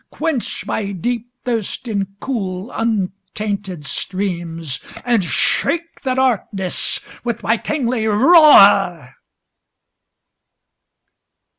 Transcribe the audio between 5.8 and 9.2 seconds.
the darkness with my kingly roar!